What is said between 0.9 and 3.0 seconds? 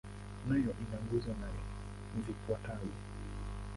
nguzo nane zifuatazo.